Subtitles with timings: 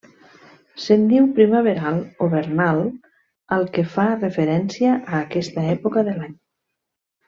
[0.85, 2.83] Se'n diu primaveral o vernal
[3.59, 6.39] al que fa referència a aquesta època de l'any.